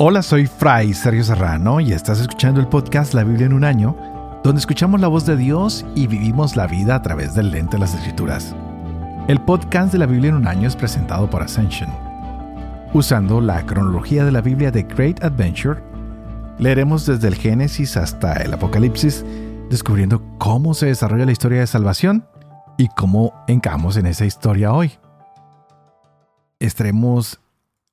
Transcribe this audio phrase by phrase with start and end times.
[0.00, 3.96] Hola, soy Fray Sergio Serrano y estás escuchando el podcast La Biblia en un año,
[4.44, 7.80] donde escuchamos la voz de Dios y vivimos la vida a través del lente de
[7.80, 8.54] las escrituras.
[9.26, 11.90] El podcast de la Biblia en un año es presentado por Ascension.
[12.94, 15.82] Usando la cronología de la Biblia de Great Adventure,
[16.60, 19.24] leeremos desde el Génesis hasta el Apocalipsis,
[19.68, 22.24] descubriendo cómo se desarrolla la historia de salvación
[22.76, 24.92] y cómo encajamos en esa historia hoy.
[26.60, 27.40] Estaremos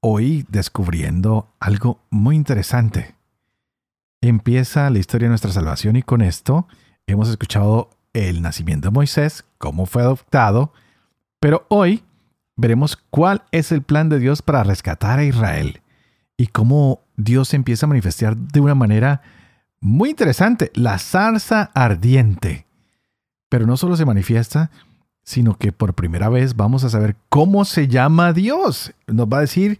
[0.01, 3.15] hoy descubriendo algo muy interesante.
[4.21, 6.67] Empieza la historia de nuestra salvación y con esto
[7.07, 10.73] hemos escuchado el nacimiento de Moisés, cómo fue adoptado,
[11.39, 12.03] pero hoy
[12.55, 15.81] veremos cuál es el plan de Dios para rescatar a Israel
[16.37, 19.21] y cómo Dios empieza a manifestar de una manera
[19.79, 22.65] muy interesante, la zarza ardiente.
[23.49, 24.71] Pero no solo se manifiesta,
[25.25, 28.93] sino que por primera vez vamos a saber cómo se llama Dios.
[29.07, 29.79] Nos va a decir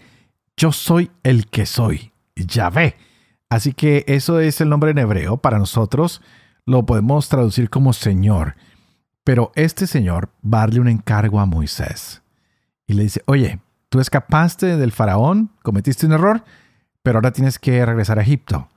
[0.57, 2.97] yo soy el que soy, Yahvé.
[3.49, 5.37] Así que eso es el nombre en hebreo.
[5.37, 6.21] Para nosotros
[6.65, 8.55] lo podemos traducir como Señor.
[9.23, 12.21] Pero este Señor va a darle un encargo a Moisés.
[12.87, 13.59] Y le dice, oye,
[13.89, 16.43] tú escapaste del faraón, cometiste un error,
[17.03, 18.69] pero ahora tienes que regresar a Egipto,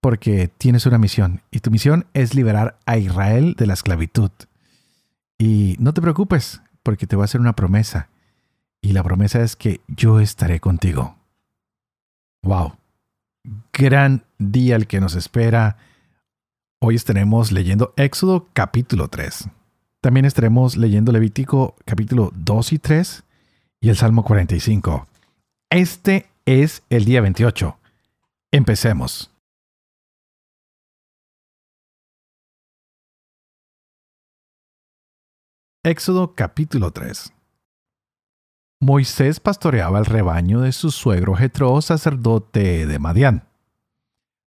[0.00, 1.42] porque tienes una misión.
[1.50, 4.30] Y tu misión es liberar a Israel de la esclavitud.
[5.38, 8.08] Y no te preocupes, porque te voy a hacer una promesa.
[8.80, 11.16] Y la promesa es que yo estaré contigo.
[12.42, 12.76] Wow.
[13.72, 15.76] Gran día el que nos espera.
[16.78, 19.48] Hoy estaremos leyendo Éxodo capítulo 3.
[20.00, 23.24] También estaremos leyendo Levítico capítulo 2 y 3
[23.80, 25.06] y el Salmo 45.
[25.70, 27.76] Este es el día 28.
[28.52, 29.35] Empecemos.
[35.88, 37.32] Éxodo capítulo 3
[38.80, 43.44] Moisés pastoreaba el rebaño de su suegro Jetro, sacerdote de Madián.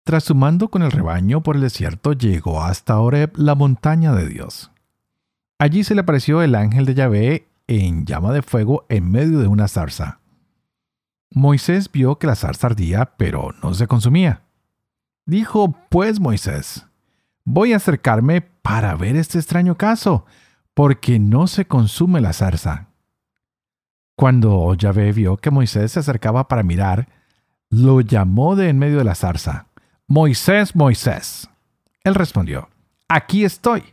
[0.04, 4.28] Tras su mando con el rebaño por el desierto, llegó hasta Oreb, la montaña de
[4.28, 4.72] Dios.
[5.60, 9.46] Allí se le apareció el ángel de Yahvé en llama de fuego en medio de
[9.46, 10.22] una zarza.
[11.30, 14.42] Moisés vio que la zarza ardía, pero no se consumía.
[15.28, 16.88] Dijo, pues Moisés,
[17.44, 20.26] voy a acercarme para ver este extraño caso,
[20.74, 22.88] porque no se consume la zarza.
[24.16, 27.08] Cuando Yahvé vio que Moisés se acercaba para mirar,
[27.70, 29.68] lo llamó de en medio de la zarza.
[30.08, 31.50] Moisés, Moisés.
[32.04, 32.70] Él respondió,
[33.08, 33.84] Aquí estoy.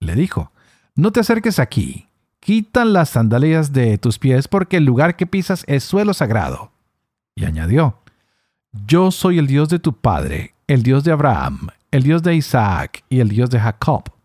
[0.00, 0.52] Le dijo,
[0.94, 2.06] No te acerques aquí.
[2.40, 6.70] Quita las sandalias de tus pies porque el lugar que pisas es suelo sagrado.
[7.34, 7.98] Y añadió,
[8.86, 13.02] Yo soy el Dios de tu padre, el Dios de Abraham, el Dios de Isaac
[13.08, 14.15] y el Dios de Jacob.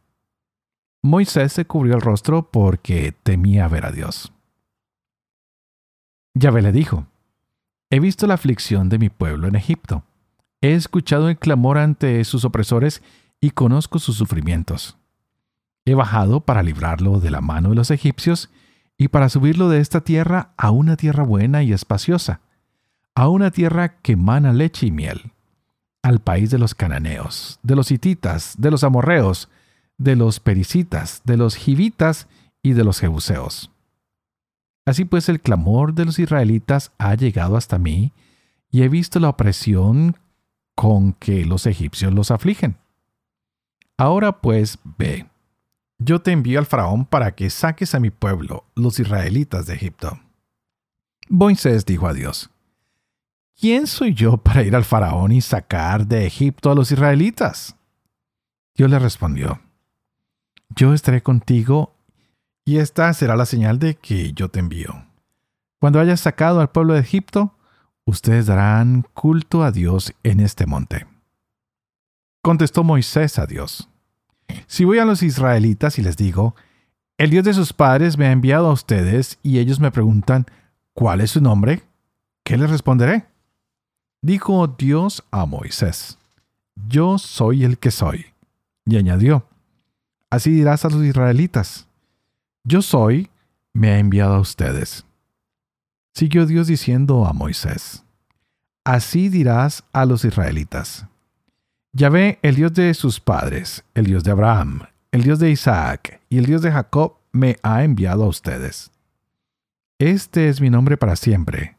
[1.04, 4.32] Moisés se cubrió el rostro porque temía ver a Dios.
[6.36, 7.08] Yahvé le dijo,
[7.90, 10.04] He visto la aflicción de mi pueblo en Egipto.
[10.62, 13.02] He escuchado el clamor ante sus opresores
[13.40, 14.98] y conozco sus sufrimientos.
[15.86, 18.52] He bajado para librarlo de la mano de los egipcios
[18.98, 22.42] y para subirlo de esta tierra a una tierra buena y espaciosa,
[23.16, 25.32] a una tierra que mana leche y miel,
[26.04, 29.50] al país de los cananeos, de los hititas, de los amorreos,
[30.02, 32.28] de los pericitas, de los jivitas
[32.64, 33.72] y de los jebuseos.
[34.86, 38.12] Así pues el clamor de los israelitas ha llegado hasta mí,
[38.72, 40.18] y he visto la opresión
[40.76, 42.78] con que los egipcios los afligen.
[43.98, 45.28] Ahora pues ve,
[46.00, 50.20] yo te envío al faraón para que saques a mi pueblo, los israelitas de Egipto.
[51.30, 52.50] Moisés dijo a Dios,
[53.60, 57.76] ¿quién soy yo para ir al faraón y sacar de Egipto a los israelitas?
[58.74, 59.62] Dios le respondió,
[60.76, 61.94] yo estaré contigo
[62.66, 65.06] y esta será la señal de que yo te envío.
[65.80, 67.56] Cuando hayas sacado al pueblo de Egipto,
[68.06, 71.08] ustedes darán culto a Dios en este monte.
[72.42, 73.88] Contestó Moisés a Dios,
[74.68, 76.56] Si voy a los israelitas y les digo,
[77.18, 80.46] el Dios de sus padres me ha enviado a ustedes y ellos me preguntan,
[80.94, 81.84] ¿cuál es su nombre?
[82.44, 83.26] ¿Qué les responderé?
[84.22, 86.18] Dijo Dios a Moisés,
[86.88, 88.26] Yo soy el que soy.
[88.86, 89.46] Y añadió,
[90.32, 91.88] Así dirás a los israelitas,
[92.64, 93.30] yo soy,
[93.74, 95.06] me ha enviado a ustedes.
[96.14, 98.06] Siguió Dios diciendo a Moisés,
[98.86, 101.06] Así dirás a los israelitas,
[101.92, 106.38] Yahvé, el Dios de sus padres, el Dios de Abraham, el Dios de Isaac y
[106.38, 108.90] el Dios de Jacob, me ha enviado a ustedes.
[110.00, 111.76] Este es mi nombre para siempre.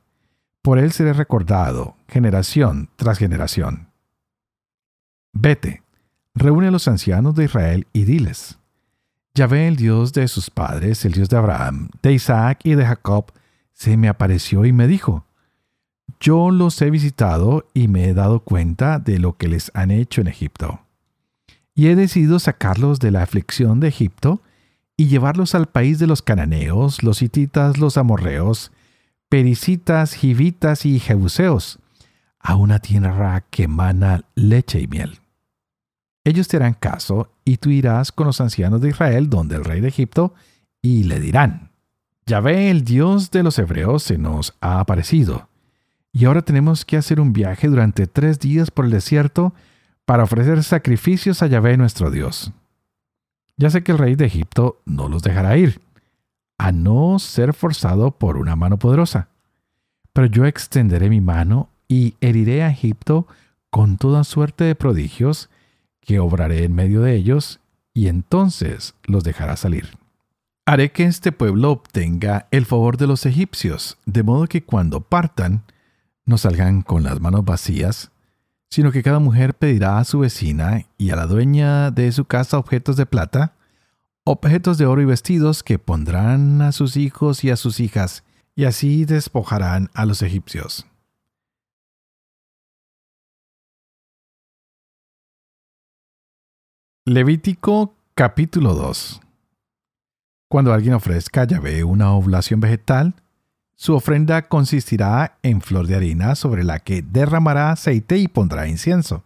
[0.60, 3.88] Por él seré recordado, generación tras generación.
[5.32, 5.81] Vete,
[6.34, 8.58] reúne a los ancianos de Israel y diles,
[9.34, 13.32] Yahvé, el Dios de sus padres, el Dios de Abraham, de Isaac y de Jacob,
[13.72, 15.24] se me apareció y me dijo,
[16.20, 20.20] yo los he visitado y me he dado cuenta de lo que les han hecho
[20.20, 20.80] en Egipto.
[21.74, 24.42] Y he decidido sacarlos de la aflicción de Egipto
[24.96, 28.70] y llevarlos al país de los cananeos, los hititas, los amorreos,
[29.28, 31.78] pericitas, jivitas y jebuseos,
[32.38, 35.21] a una tierra que emana leche y miel.
[36.24, 39.80] Ellos te harán caso y tú irás con los ancianos de Israel donde el rey
[39.80, 40.34] de Egipto
[40.80, 41.70] y le dirán,
[42.26, 45.48] Yahvé, el Dios de los hebreos, se nos ha aparecido,
[46.12, 49.54] y ahora tenemos que hacer un viaje durante tres días por el desierto
[50.04, 52.52] para ofrecer sacrificios a Yahvé nuestro Dios.
[53.56, 55.80] Ya sé que el rey de Egipto no los dejará ir,
[56.58, 59.28] a no ser forzado por una mano poderosa.
[60.12, 63.26] Pero yo extenderé mi mano y heriré a Egipto
[63.70, 65.48] con toda suerte de prodigios
[66.02, 67.60] que obraré en medio de ellos,
[67.94, 69.96] y entonces los dejará salir.
[70.64, 75.64] Haré que este pueblo obtenga el favor de los egipcios, de modo que cuando partan,
[76.24, 78.12] no salgan con las manos vacías,
[78.70, 82.58] sino que cada mujer pedirá a su vecina y a la dueña de su casa
[82.58, 83.54] objetos de plata,
[84.24, 88.22] objetos de oro y vestidos que pondrán a sus hijos y a sus hijas,
[88.54, 90.86] y así despojarán a los egipcios.
[97.04, 99.20] Levítico capítulo 2
[100.46, 103.16] Cuando alguien ofrezca a Yahvé una oblación vegetal,
[103.74, 109.24] su ofrenda consistirá en flor de harina sobre la que derramará aceite y pondrá incienso.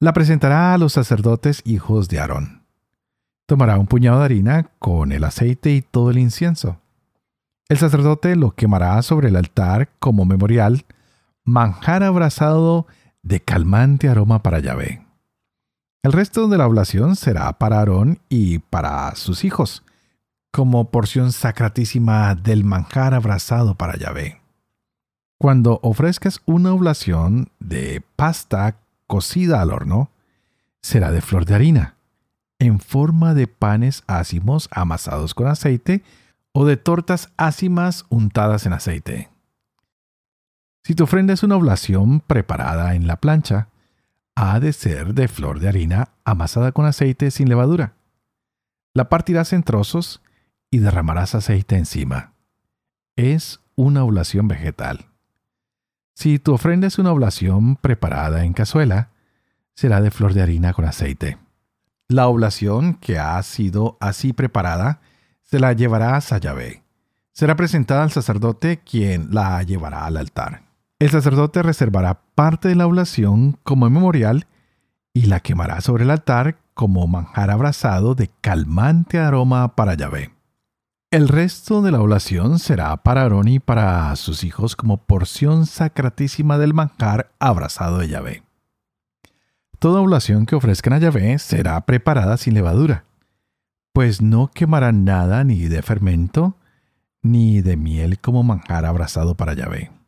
[0.00, 2.62] La presentará a los sacerdotes hijos de Aarón.
[3.46, 6.78] Tomará un puñado de harina con el aceite y todo el incienso.
[7.70, 10.84] El sacerdote lo quemará sobre el altar como memorial,
[11.42, 12.86] manjar abrasado
[13.22, 15.09] de calmante aroma para Yahvé.
[16.02, 19.82] El resto de la oblación será para Aarón y para sus hijos,
[20.50, 24.40] como porción sacratísima del manjar abrazado para Yahvé.
[25.38, 28.76] Cuando ofrezcas una oblación de pasta
[29.06, 30.10] cocida al horno,
[30.80, 31.96] será de flor de harina,
[32.58, 36.02] en forma de panes ácimos amasados con aceite
[36.52, 39.28] o de tortas ácimas untadas en aceite.
[40.82, 43.68] Si tu ofrenda es una oblación preparada en la plancha,
[44.34, 47.94] ha de ser de flor de harina amasada con aceite sin levadura.
[48.94, 50.22] La partirás en trozos
[50.70, 52.34] y derramarás aceite encima.
[53.16, 55.06] Es una oblación vegetal.
[56.14, 59.10] Si tu ofrenda es una oblación preparada en cazuela,
[59.74, 61.38] será de flor de harina con aceite.
[62.08, 65.00] La oblación que ha sido así preparada
[65.42, 66.82] se la llevarás a Yahvé.
[67.32, 70.69] Será presentada al sacerdote quien la llevará al altar.
[71.00, 74.46] El sacerdote reservará parte de la oblación como memorial
[75.14, 80.34] y la quemará sobre el altar como manjar abrasado de calmante aroma para Yahvé.
[81.10, 86.58] El resto de la oblación será para Aarón y para sus hijos como porción sacratísima
[86.58, 88.42] del manjar abrasado de Yahvé.
[89.78, 93.06] Toda oblación que ofrezcan a Yahvé será preparada sin levadura,
[93.94, 96.58] pues no quemarán nada ni de fermento,
[97.22, 99.99] ni de miel como manjar abrasado para Yahvé.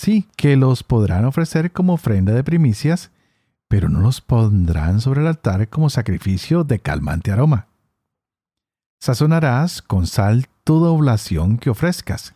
[0.00, 3.10] Sí, que los podrán ofrecer como ofrenda de primicias,
[3.68, 7.66] pero no los pondrán sobre el altar como sacrificio de calmante aroma.
[8.98, 12.34] Sazonarás con sal toda oblación que ofrezcas.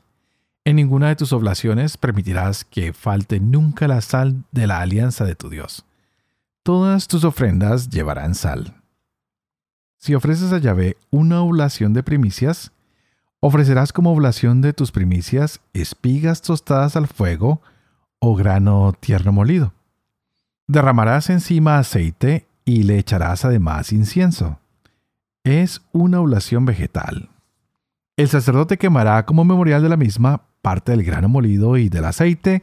[0.66, 5.34] En ninguna de tus oblaciones permitirás que falte nunca la sal de la alianza de
[5.34, 5.86] tu Dios.
[6.64, 8.74] Todas tus ofrendas llevarán sal.
[9.96, 12.72] Si ofreces a Yahvé una oblación de primicias,
[13.46, 17.60] Ofrecerás como oblación de tus primicias espigas tostadas al fuego
[18.18, 19.74] o grano tierno molido.
[20.66, 24.60] Derramarás encima aceite y le echarás además incienso.
[25.44, 27.28] Es una oblación vegetal.
[28.16, 32.62] El sacerdote quemará como memorial de la misma parte del grano molido y del aceite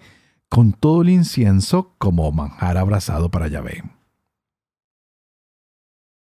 [0.50, 3.84] con todo el incienso como manjar abrasado para Yahvé.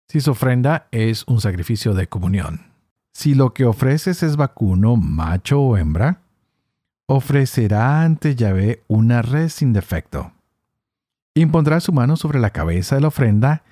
[0.09, 2.78] Si su ofrenda es un sacrificio de comunión.
[3.19, 6.21] Si lo que ofreces es vacuno, macho o hembra,
[7.07, 10.31] ofrecerá ante Yahvé una red sin defecto.
[11.35, 13.65] Impondrá su mano sobre la cabeza de la ofrenda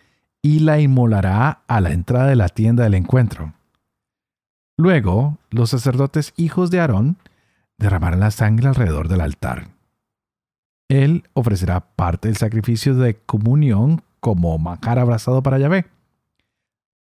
[0.42, 3.52] y la inmolará a la entrada de la tienda del encuentro.
[4.76, 7.16] Luego, los sacerdotes hijos de Aarón
[7.78, 9.68] derramarán la sangre alrededor del altar.
[10.88, 15.86] Él ofrecerá parte del sacrificio de comunión como manjar abrazado para Yahvé.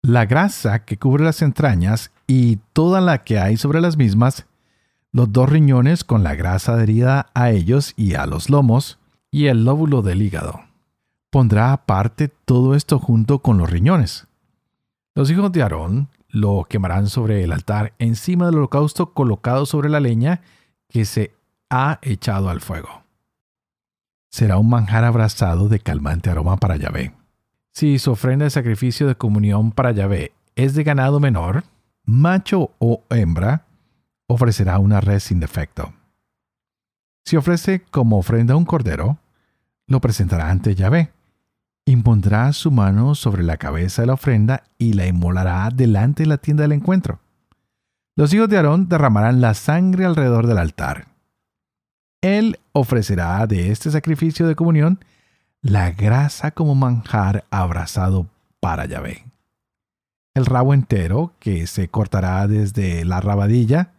[0.06, 4.46] La grasa que cubre las entrañas y toda la que hay sobre las mismas,
[5.10, 9.00] los dos riñones con la grasa adherida a ellos y a los lomos,
[9.32, 10.60] y el lóbulo del hígado.
[11.28, 14.28] Pondrá aparte todo esto junto con los riñones.
[15.16, 19.98] Los hijos de Aarón lo quemarán sobre el altar encima del holocausto colocado sobre la
[19.98, 20.40] leña
[20.88, 21.34] que se
[21.68, 23.02] ha echado al fuego.
[24.30, 27.12] Será un manjar abrazado de calmante aroma para Yahvé.
[27.76, 31.64] Si su ofrenda de sacrificio de comunión para Yahvé es de ganado menor,
[32.06, 33.66] macho o hembra,
[34.28, 35.92] ofrecerá una red sin defecto.
[37.26, 39.18] Si ofrece como ofrenda un cordero,
[39.88, 41.12] lo presentará ante Yahvé.
[41.84, 46.38] Impondrá su mano sobre la cabeza de la ofrenda y la inmolará delante de la
[46.38, 47.20] tienda del encuentro.
[48.16, 51.08] Los hijos de Aarón derramarán la sangre alrededor del altar.
[52.22, 54.98] Él ofrecerá de este sacrificio de comunión
[55.68, 58.28] la grasa como manjar abrazado
[58.60, 59.24] para Yahvé.
[60.34, 63.90] El rabo entero, que se cortará desde la rabadilla,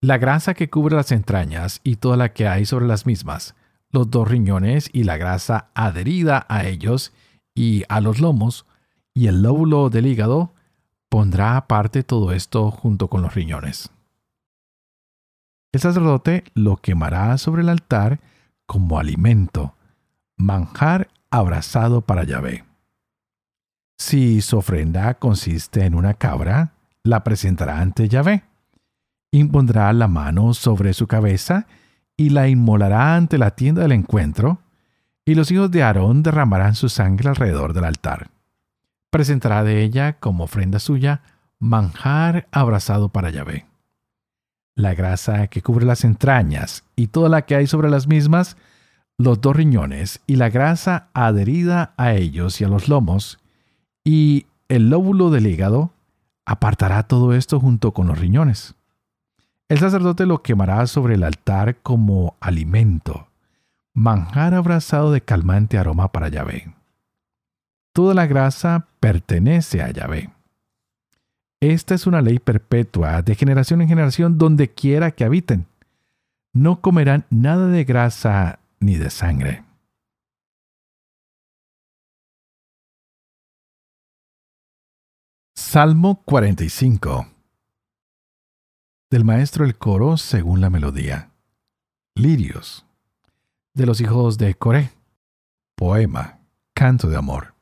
[0.00, 3.54] la grasa que cubre las entrañas y toda la que hay sobre las mismas,
[3.90, 7.12] los dos riñones y la grasa adherida a ellos
[7.54, 8.66] y a los lomos,
[9.14, 10.52] y el lóbulo del hígado,
[11.08, 13.90] pondrá aparte todo esto junto con los riñones.
[15.70, 18.18] El sacerdote lo quemará sobre el altar
[18.66, 19.76] como alimento,
[20.42, 22.64] manjar abrazado para Yahvé.
[23.98, 26.72] Si su ofrenda consiste en una cabra,
[27.04, 28.42] la presentará ante Yahvé.
[29.30, 31.66] Impondrá la mano sobre su cabeza
[32.16, 34.58] y la inmolará ante la tienda del encuentro,
[35.24, 38.30] y los hijos de Aarón derramarán su sangre alrededor del altar.
[39.10, 41.22] Presentará de ella como ofrenda suya
[41.60, 43.66] manjar abrazado para Yahvé.
[44.74, 48.56] La grasa que cubre las entrañas y toda la que hay sobre las mismas,
[49.18, 53.38] los dos riñones y la grasa adherida a ellos y a los lomos,
[54.04, 55.90] y el lóbulo del hígado,
[56.44, 58.74] apartará todo esto junto con los riñones.
[59.68, 63.28] El sacerdote lo quemará sobre el altar como alimento,
[63.94, 66.74] manjar abrazado de calmante aroma para Yahvé.
[67.92, 70.30] Toda la grasa pertenece a Yahvé.
[71.60, 75.66] Esta es una ley perpetua de generación en generación donde quiera que habiten.
[76.52, 79.64] No comerán nada de grasa ni de sangre.
[85.54, 87.32] Salmo 45
[89.12, 91.32] del maestro el coro según la melodía.
[92.14, 92.86] Lirios.
[93.74, 94.90] De los hijos de Coré.
[95.76, 96.38] Poema.
[96.74, 97.54] Canto de amor.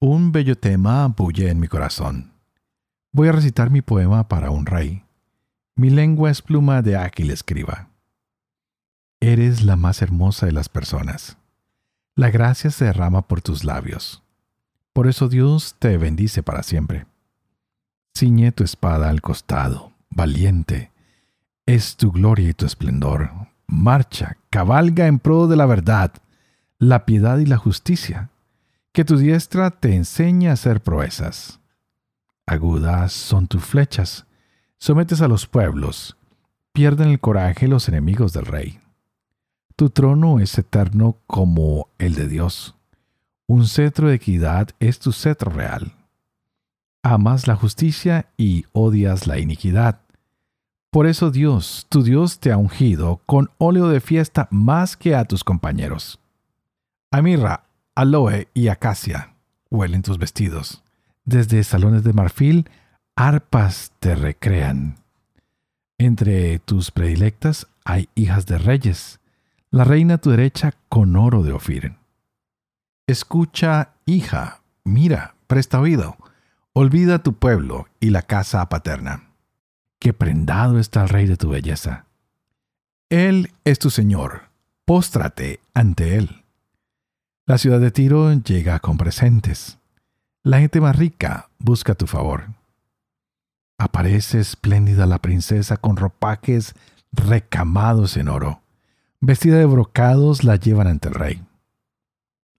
[0.00, 2.32] Un bello tema bulle en mi corazón.
[3.12, 5.04] Voy a recitar mi poema para un rey.
[5.74, 7.90] Mi lengua es pluma de áquil escriba.
[9.20, 11.38] Eres la más hermosa de las personas.
[12.14, 14.22] La gracia se derrama por tus labios.
[14.92, 17.06] Por eso Dios te bendice para siempre.
[18.16, 20.92] Ciñe tu espada al costado, valiente.
[21.64, 23.30] Es tu gloria y tu esplendor.
[23.66, 26.12] Marcha, cabalga en pro de la verdad,
[26.78, 28.30] la piedad y la justicia.
[28.92, 31.60] Que tu diestra te enseñe a hacer proezas.
[32.46, 34.26] Agudas son tus flechas.
[34.78, 36.16] Sometes a los pueblos.
[36.72, 38.80] Pierden el coraje los enemigos del rey.
[39.76, 42.74] Tu trono es eterno como el de Dios.
[43.46, 45.92] Un cetro de equidad es tu cetro real.
[47.02, 50.00] Amas la justicia y odias la iniquidad.
[50.90, 55.26] Por eso Dios, tu Dios, te ha ungido con óleo de fiesta más que a
[55.26, 56.18] tus compañeros.
[57.10, 57.64] A mirra,
[57.94, 59.36] aloe y acacia
[59.70, 60.82] huelen tus vestidos.
[61.24, 62.68] Desde salones de marfil,
[63.14, 64.96] arpas te recrean.
[65.98, 69.20] Entre tus predilectas hay hijas de reyes,
[69.76, 71.96] la reina a tu derecha con oro de Ofir.
[73.06, 76.16] Escucha, hija, mira, presta oído,
[76.72, 79.24] olvida tu pueblo y la casa paterna
[79.98, 82.06] que prendado está el rey de tu belleza.
[83.10, 84.44] Él es tu Señor,
[84.86, 86.42] póstrate ante Él.
[87.44, 89.76] La ciudad de Tiro llega con presentes.
[90.42, 92.46] La gente más rica busca tu favor.
[93.76, 96.74] Aparece espléndida la princesa con ropajes
[97.12, 98.62] recamados en oro.
[99.26, 101.42] Vestida de brocados la llevan ante el rey.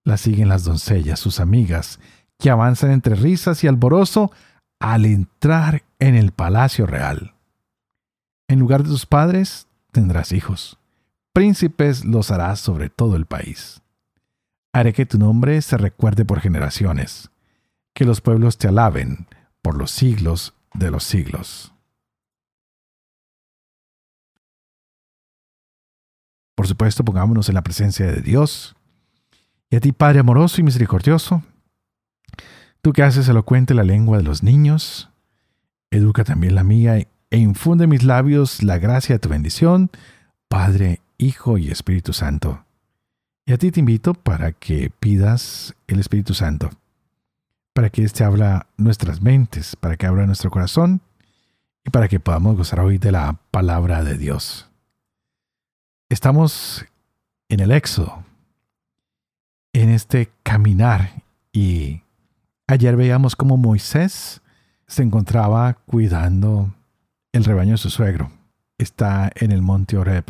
[0.04, 1.98] La siguen las doncellas, sus amigas,
[2.38, 4.34] que avanzan entre risas y alborozo
[4.78, 7.36] al entrar en el palacio real.
[8.50, 10.78] En lugar de tus padres tendrás hijos.
[11.32, 13.82] Príncipes los harás sobre todo el país.
[14.74, 17.32] Haré que tu nombre se recuerde por generaciones,
[17.94, 19.28] que los pueblos te alaben
[19.62, 21.74] por los siglos de los siglos.
[26.58, 28.76] Por supuesto, pongámonos en la presencia de Dios.
[29.70, 31.44] Y a ti, Padre amoroso y misericordioso,
[32.82, 35.12] tú que haces elocuente la lengua de los niños,
[35.92, 39.92] educa también la mía e infunde en mis labios la gracia de tu bendición,
[40.48, 42.66] Padre, Hijo y Espíritu Santo.
[43.46, 46.72] Y a ti te invito para que pidas el Espíritu Santo,
[47.74, 51.02] para que éste habla nuestras mentes, para que abra nuestro corazón
[51.86, 54.67] y para que podamos gozar hoy de la palabra de Dios.
[56.10, 56.86] Estamos
[57.50, 58.24] en el éxodo,
[59.74, 62.02] en este caminar y
[62.68, 64.42] ayer veíamos cómo Moisés
[64.88, 66.74] se encontraba cuidando
[67.32, 68.32] el rebaño de su suegro.
[68.78, 70.26] Está en el monte Oreb.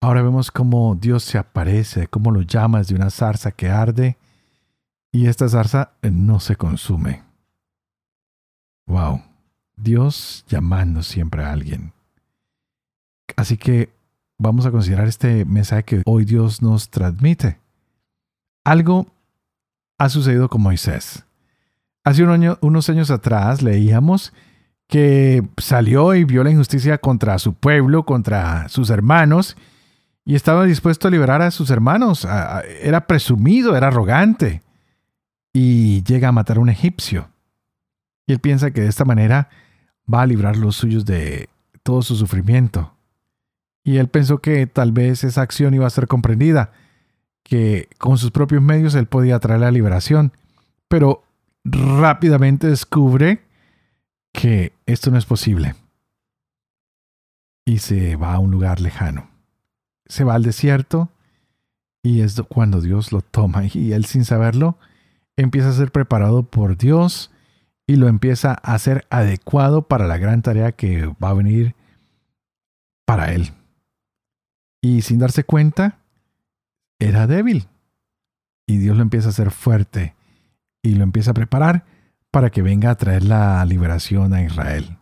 [0.00, 4.18] Ahora vemos cómo Dios se aparece, cómo lo llamas de una zarza que arde
[5.12, 7.22] y esta zarza no se consume.
[8.86, 9.22] Wow,
[9.76, 11.92] Dios llamando siempre a alguien.
[13.36, 13.92] Así que
[14.38, 17.58] vamos a considerar este mensaje que hoy Dios nos transmite.
[18.64, 19.06] Algo
[19.98, 21.24] ha sucedido con Moisés.
[22.04, 24.32] Hace unos años atrás leíamos
[24.88, 29.56] que salió y vio la injusticia contra su pueblo, contra sus hermanos,
[30.26, 32.26] y estaba dispuesto a liberar a sus hermanos.
[32.82, 34.62] Era presumido, era arrogante,
[35.52, 37.28] y llega a matar a un egipcio.
[38.26, 39.48] Y él piensa que de esta manera
[40.12, 41.48] va a librar los suyos de
[41.82, 42.92] todo su sufrimiento.
[43.84, 46.72] Y él pensó que tal vez esa acción iba a ser comprendida,
[47.42, 50.32] que con sus propios medios él podía traer la liberación.
[50.88, 51.22] Pero
[51.64, 53.42] rápidamente descubre
[54.32, 55.74] que esto no es posible.
[57.66, 59.28] Y se va a un lugar lejano.
[60.06, 61.10] Se va al desierto
[62.02, 64.78] y es cuando Dios lo toma y él sin saberlo
[65.36, 67.30] empieza a ser preparado por Dios
[67.86, 71.74] y lo empieza a hacer adecuado para la gran tarea que va a venir
[73.06, 73.52] para él.
[74.84, 75.96] Y sin darse cuenta,
[76.98, 77.68] era débil.
[78.66, 80.14] Y Dios lo empieza a hacer fuerte
[80.82, 81.86] y lo empieza a preparar
[82.30, 84.98] para que venga a traer la liberación a Israel.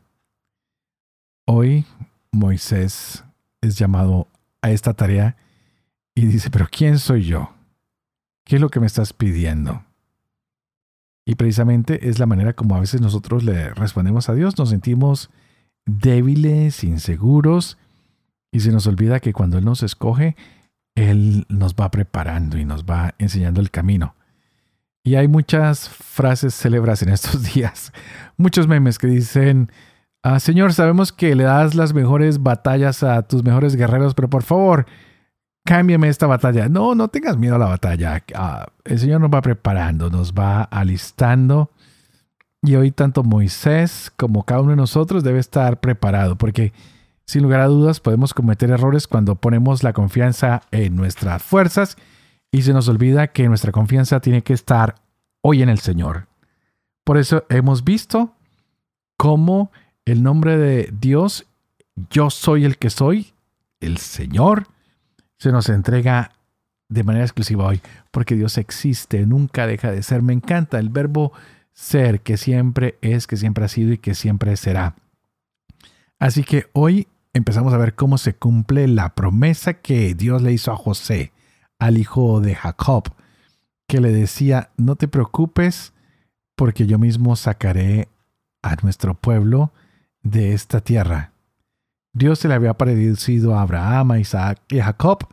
[1.47, 1.85] Hoy
[2.31, 3.25] Moisés
[3.61, 4.29] es llamado
[4.61, 5.37] a esta tarea
[6.15, 7.53] y dice, pero ¿quién soy yo?
[8.45, 9.85] ¿Qué es lo que me estás pidiendo?
[11.27, 14.57] Y precisamente es la manera como a veces nosotros le respondemos a Dios.
[14.59, 15.29] Nos sentimos
[15.87, 17.79] débiles, inseguros,
[18.53, 20.37] y se nos olvida que cuando Él nos escoge,
[20.95, 24.15] Él nos va preparando y nos va enseñando el camino.
[25.03, 27.93] Y hay muchas frases célebres en estos días,
[28.37, 29.73] muchos memes que dicen,
[30.23, 34.43] ah, Señor, sabemos que le das las mejores batallas a tus mejores guerreros, pero por
[34.43, 34.87] favor,
[35.65, 36.69] cámbiame esta batalla.
[36.69, 38.23] No, no tengas miedo a la batalla.
[38.35, 41.71] Ah, el Señor nos va preparando, nos va alistando.
[42.63, 46.73] Y hoy tanto Moisés como cada uno de nosotros debe estar preparado, porque
[47.25, 51.97] sin lugar a dudas podemos cometer errores cuando ponemos la confianza en nuestras fuerzas
[52.51, 54.97] y se nos olvida que nuestra confianza tiene que estar
[55.41, 56.27] hoy en el Señor.
[57.05, 58.35] Por eso hemos visto
[59.17, 59.73] cómo
[60.05, 61.47] el nombre de Dios,
[62.11, 63.33] yo soy el que soy,
[63.81, 64.67] el Señor,
[65.39, 66.33] se nos entrega
[66.89, 67.81] de manera exclusiva hoy,
[68.11, 70.23] porque Dios existe, nunca deja de ser.
[70.23, 71.33] Me encanta el verbo
[71.73, 74.95] ser, que siempre es, que siempre ha sido y que siempre será.
[76.23, 80.71] Así que hoy empezamos a ver cómo se cumple la promesa que Dios le hizo
[80.71, 81.33] a José,
[81.81, 83.13] al hijo de Jacob,
[83.89, 85.93] que le decía, no te preocupes,
[86.55, 88.07] porque yo mismo sacaré
[88.63, 89.73] a nuestro pueblo
[90.23, 91.33] de esta tierra.
[92.15, 95.27] Dios se le había parecido a Abraham, a Isaac y a Jacob,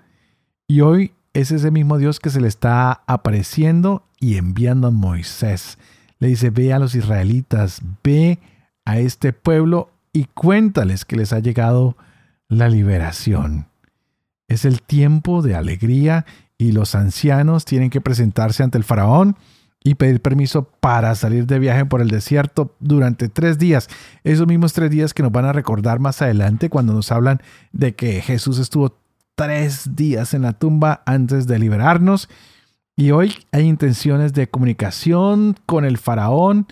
[0.67, 5.77] y hoy es ese mismo Dios que se le está apareciendo y enviando a Moisés.
[6.17, 8.39] Le dice, ve a los israelitas, ve
[8.85, 11.97] a este pueblo y cuéntales que les ha llegado
[12.47, 13.67] la liberación.
[14.47, 16.25] Es el tiempo de alegría
[16.57, 19.37] y los ancianos tienen que presentarse ante el faraón
[19.83, 23.87] y pedir permiso para salir de viaje por el desierto durante tres días.
[24.23, 27.41] Esos mismos tres días que nos van a recordar más adelante cuando nos hablan
[27.71, 28.97] de que Jesús estuvo
[29.35, 32.27] tres días en la tumba antes de liberarnos.
[32.97, 36.67] Y hoy hay intenciones de comunicación con el faraón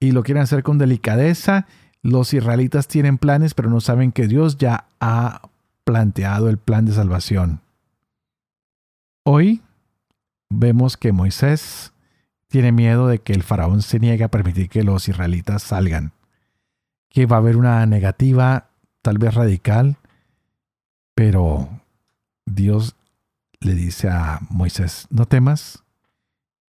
[0.00, 1.66] y lo quieren hacer con delicadeza.
[2.02, 5.48] Los israelitas tienen planes, pero no saben que Dios ya ha
[5.84, 7.60] planteado el plan de salvación.
[9.24, 9.62] Hoy
[10.50, 11.92] vemos que Moisés
[12.48, 16.12] tiene miedo de que el faraón se niegue a permitir que los israelitas salgan,
[17.10, 18.70] que va a haber una negativa
[19.02, 19.96] tal vez radical,
[21.14, 21.68] pero
[22.46, 22.96] Dios
[23.60, 25.82] le dice a Moisés, no temas,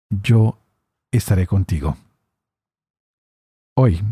[0.10, 0.58] yo
[1.12, 1.98] estaré contigo.
[3.76, 4.04] Hoy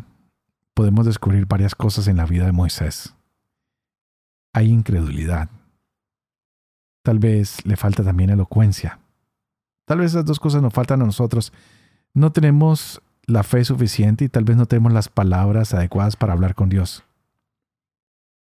[0.78, 3.16] podemos descubrir varias cosas en la vida de Moisés.
[4.54, 5.50] Hay incredulidad.
[7.02, 9.00] Tal vez le falta también elocuencia.
[9.86, 11.52] Tal vez esas dos cosas nos faltan a nosotros.
[12.14, 16.54] No tenemos la fe suficiente y tal vez no tenemos las palabras adecuadas para hablar
[16.54, 17.04] con Dios.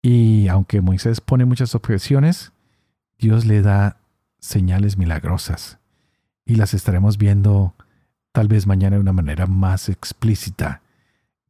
[0.00, 2.52] Y aunque Moisés pone muchas objeciones,
[3.18, 3.96] Dios le da
[4.38, 5.80] señales milagrosas
[6.46, 7.74] y las estaremos viendo
[8.30, 10.81] tal vez mañana de una manera más explícita.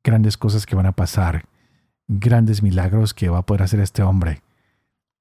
[0.05, 1.45] Grandes cosas que van a pasar,
[2.09, 4.43] grandes milagros que va a poder hacer este hombre.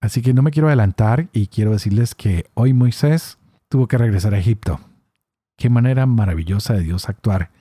[0.02, 3.38] Así que no me quiero adelantar y quiero decirles que hoy Moisés
[3.70, 4.80] tuvo que regresar a Egipto.
[5.58, 7.52] Qué manera maravillosa de Dios actuar.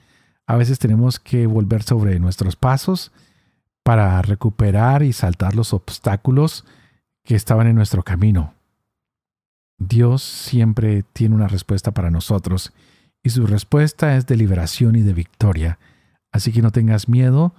[0.47, 3.11] A veces tenemos que volver sobre nuestros pasos
[3.83, 6.65] para recuperar y saltar los obstáculos
[7.23, 8.53] que estaban en nuestro camino.
[9.77, 12.73] Dios siempre tiene una respuesta para nosotros
[13.23, 15.79] y su respuesta es de liberación y de victoria.
[16.31, 17.53] Así que no tengas miedo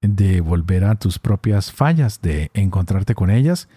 [0.00, 3.68] de volver a tus propias fallas, de encontrarte con ellas,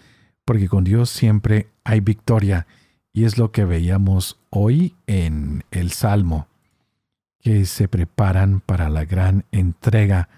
[0.44, 2.66] porque con Dios siempre hay victoria.
[3.12, 6.46] Y es lo que veíamos hoy en el Salmo,
[7.40, 10.28] que se preparan para la gran entrega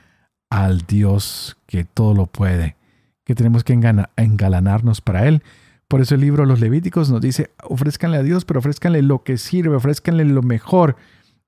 [0.51, 2.77] al Dios que todo lo puede,
[3.25, 5.43] que tenemos que engalanarnos para Él.
[5.89, 9.37] Por eso el libro Los Levíticos nos dice, ofrézcanle a Dios, pero ofrézcanle lo que
[9.37, 10.97] sirve, ofrézcanle lo mejor,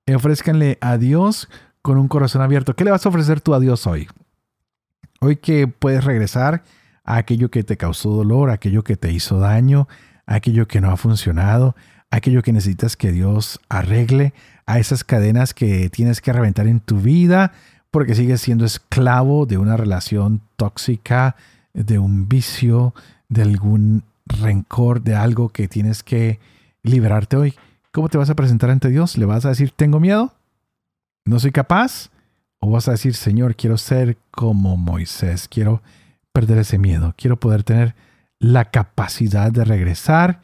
[0.07, 1.49] ofrézcanle a Dios
[1.85, 2.75] con un corazón abierto.
[2.75, 4.09] ¿Qué le vas a ofrecer tú a Dios hoy?
[5.21, 6.65] Hoy que puedes regresar
[7.05, 9.87] a aquello que te causó dolor, a aquello que te hizo daño,
[10.25, 11.77] a aquello que no ha funcionado,
[12.11, 14.33] a aquello que necesitas que Dios arregle,
[14.65, 17.53] a esas cadenas que tienes que reventar en tu vida
[17.91, 21.37] porque sigues siendo esclavo de una relación tóxica,
[21.75, 22.95] de un vicio,
[23.29, 26.41] de algún rencor, de algo que tienes que
[26.83, 27.55] liberarte hoy.
[27.93, 29.19] ¿Cómo te vas a presentar ante Dios?
[29.19, 30.33] ¿Le vas a decir, tengo miedo?
[31.25, 32.11] ¿No soy capaz?
[32.61, 35.83] ¿O vas a decir, Señor, quiero ser como Moisés, quiero
[36.33, 37.95] perder ese miedo, quiero poder tener
[38.39, 40.43] la capacidad de regresar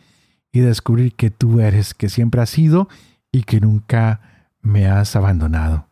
[0.53, 2.89] y descubrir que tú eres, que siempre has sido
[3.33, 5.87] y que nunca me has abandonado?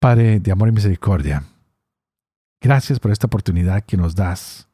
[0.00, 1.44] Padre de amor y misericordia,
[2.60, 4.68] gracias por esta oportunidad que nos das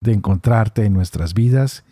[0.00, 1.84] de encontrarte en nuestras vidas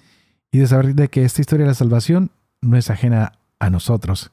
[0.50, 4.32] y de saber de que esta historia de la salvación no es ajena a nosotros,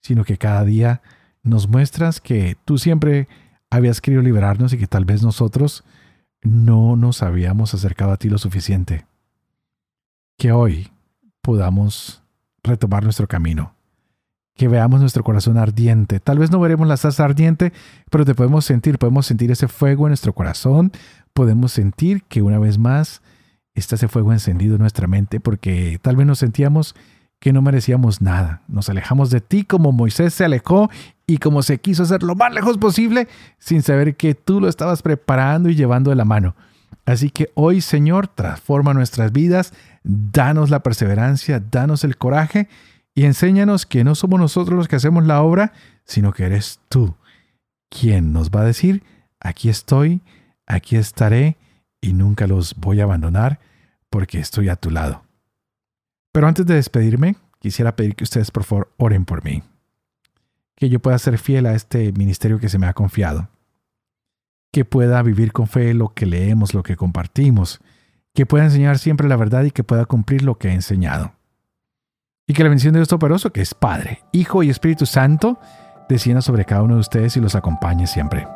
[0.00, 1.02] sino que cada día
[1.42, 3.28] nos muestras que tú siempre
[3.70, 5.84] habías querido liberarnos y que tal vez nosotros
[6.42, 9.06] no nos habíamos acercado a ti lo suficiente.
[10.36, 10.90] Que hoy
[11.42, 12.22] podamos
[12.62, 13.74] retomar nuestro camino.
[14.54, 16.20] Que veamos nuestro corazón ardiente.
[16.20, 17.72] Tal vez no veremos la salsa ardiente,
[18.10, 20.92] pero te podemos sentir, podemos sentir ese fuego en nuestro corazón.
[21.32, 23.22] Podemos sentir que una vez más
[23.74, 26.96] está ese fuego encendido en nuestra mente porque tal vez nos sentíamos
[27.40, 28.62] que no merecíamos nada.
[28.68, 30.90] Nos alejamos de ti como Moisés se alejó
[31.26, 35.02] y como se quiso hacer lo más lejos posible sin saber que tú lo estabas
[35.02, 36.56] preparando y llevando de la mano.
[37.06, 39.72] Así que hoy, Señor, transforma nuestras vidas,
[40.02, 42.68] danos la perseverancia, danos el coraje
[43.14, 45.72] y enséñanos que no somos nosotros los que hacemos la obra,
[46.04, 47.14] sino que eres tú
[47.88, 49.02] quien nos va a decir,
[49.40, 50.20] aquí estoy,
[50.66, 51.56] aquí estaré
[52.00, 53.60] y nunca los voy a abandonar
[54.10, 55.27] porque estoy a tu lado.
[56.38, 59.64] Pero antes de despedirme, quisiera pedir que ustedes por favor oren por mí,
[60.76, 63.48] que yo pueda ser fiel a este ministerio que se me ha confiado,
[64.70, 67.80] que pueda vivir con fe lo que leemos, lo que compartimos,
[68.36, 71.32] que pueda enseñar siempre la verdad y que pueda cumplir lo que he enseñado.
[72.46, 75.58] Y que la bendición de Dios Todopoderoso, que es Padre, Hijo y Espíritu Santo,
[76.08, 78.46] descienda sobre cada uno de ustedes y los acompañe siempre.